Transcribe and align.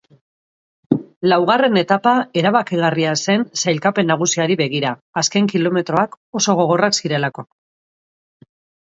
Laugarren 1.31 1.77
etapa 1.81 2.13
erabakigarria 2.43 3.13
zen 3.27 3.45
sailkapen 3.65 4.11
nagusiari 4.15 4.59
begira, 4.65 4.97
azken 5.25 5.53
kilometroak 5.55 6.21
oso 6.43 6.61
gogorrak 6.65 7.01
zirelako. 7.03 7.51